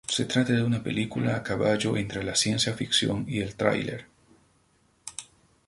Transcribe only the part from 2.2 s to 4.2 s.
la ciencia ficción y el thriller.